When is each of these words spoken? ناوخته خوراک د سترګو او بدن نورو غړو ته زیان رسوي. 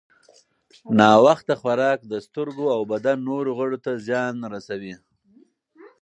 ناوخته 0.99 1.53
خوراک 1.61 1.99
د 2.11 2.13
سترګو 2.25 2.65
او 2.75 2.81
بدن 2.91 3.17
نورو 3.29 3.51
غړو 3.59 3.77
ته 3.85 3.91
زیان 4.07 4.35
رسوي. 4.53 4.95